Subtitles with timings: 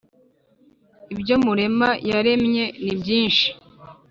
[1.13, 3.47] ibyo murema yaremye nibyinshi